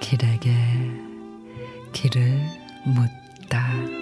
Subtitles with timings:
[0.00, 0.52] 길에게
[1.92, 2.38] 길을
[2.84, 4.01] 묻다.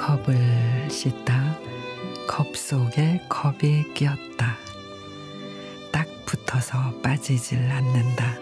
[0.00, 1.58] 컵을 씻다
[2.26, 4.56] 컵 속에 컵이 끼었다.
[5.92, 8.38] 딱 붙어서 빠지질 않는다.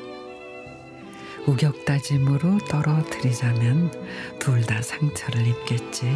[1.46, 3.90] 우격다짐으로 떨어뜨리자면
[4.38, 6.06] 둘 다 상처를 입겠지.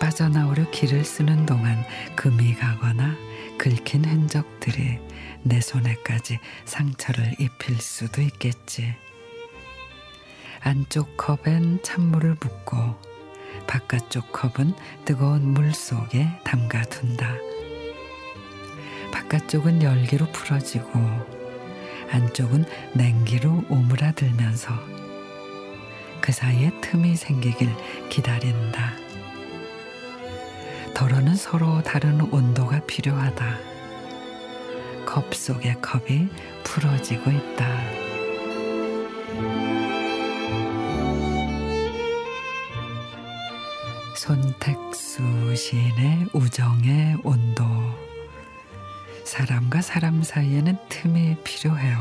[0.00, 1.84] 빠져나오려 길을 쓰는 동안
[2.16, 3.14] 금이 가거나
[3.56, 4.98] 긁힌 흔적들이
[5.44, 8.96] 내 손에까지 상처를 입힐 수도 있겠지.
[10.60, 13.09] 안쪽 컵엔 찬물을 붓고
[13.70, 17.36] 바깥쪽 컵은 뜨거운 물 속에 담가 둔다.
[19.12, 20.90] 바깥쪽은 열기로 풀어지고
[22.10, 24.72] 안쪽은 냉기로 오므라들면서
[26.20, 27.72] 그 사이에 틈이 생기길
[28.08, 28.90] 기다린다.
[30.92, 33.56] 덜어는 서로 다른 온도가 필요하다.
[35.06, 36.28] 컵 속의 컵이
[36.64, 39.69] 풀어지고 있다.
[44.20, 47.64] 손택수 시인의 우정의 온도.
[49.24, 51.96] 사람과 사람 사이에는 틈이 필요해요.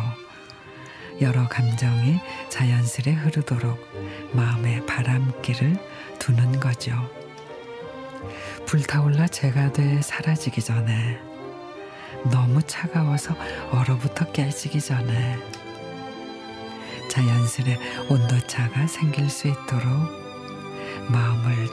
[1.22, 3.80] 여러 감정이 자연스레 흐르도록
[4.34, 5.78] 마음의 바람길을
[6.20, 6.92] 두는 거죠.
[8.66, 11.22] 불타올라 재가 돼 사라지기 전에
[12.30, 13.34] 너무 차가워서
[13.72, 15.38] 얼어붙어 깨지기 전에
[17.10, 17.78] 자연스레
[18.10, 20.19] 온도차가 생길 수 있도록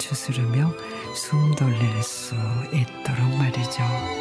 [0.09, 0.73] 추스르며
[1.15, 2.37] 숨 돌릴 수
[2.73, 4.16] 있도록 말이죠.